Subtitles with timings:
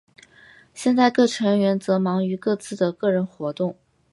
[0.73, 3.75] 现在各成员则忙于各自的个人活动。